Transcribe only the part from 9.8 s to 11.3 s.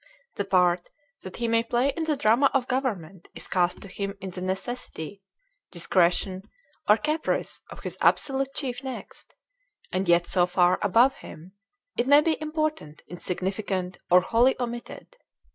and yet so far, above